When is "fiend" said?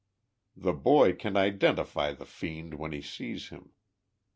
2.25-2.73